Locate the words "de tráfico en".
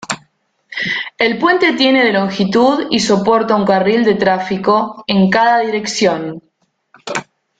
4.03-5.29